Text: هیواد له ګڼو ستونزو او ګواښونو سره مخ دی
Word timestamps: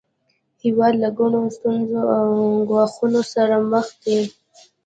هیواد 0.63 0.93
له 1.03 1.09
ګڼو 1.17 1.41
ستونزو 1.57 1.99
او 2.17 2.27
ګواښونو 2.69 3.21
سره 3.33 3.55
مخ 3.71 3.87
دی 4.03 4.17